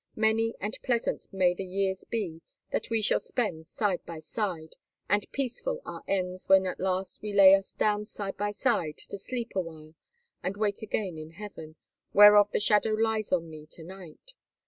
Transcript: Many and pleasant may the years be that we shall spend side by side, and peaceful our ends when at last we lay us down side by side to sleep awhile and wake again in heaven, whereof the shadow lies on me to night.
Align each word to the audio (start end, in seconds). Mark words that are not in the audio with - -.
Many 0.15 0.55
and 0.59 0.75
pleasant 0.81 1.27
may 1.31 1.53
the 1.53 1.63
years 1.63 2.05
be 2.05 2.41
that 2.71 2.89
we 2.89 3.03
shall 3.03 3.19
spend 3.19 3.67
side 3.67 4.03
by 4.03 4.17
side, 4.17 4.77
and 5.07 5.31
peaceful 5.31 5.79
our 5.85 6.01
ends 6.07 6.49
when 6.49 6.65
at 6.65 6.79
last 6.79 7.21
we 7.21 7.31
lay 7.33 7.53
us 7.53 7.75
down 7.75 8.05
side 8.05 8.35
by 8.35 8.49
side 8.49 8.97
to 8.97 9.19
sleep 9.19 9.51
awhile 9.55 9.93
and 10.41 10.57
wake 10.57 10.81
again 10.81 11.19
in 11.19 11.29
heaven, 11.33 11.75
whereof 12.13 12.51
the 12.51 12.59
shadow 12.59 12.93
lies 12.93 13.31
on 13.31 13.47
me 13.47 13.67
to 13.67 13.83
night. 13.83 14.33